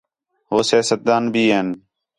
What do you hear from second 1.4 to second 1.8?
ہین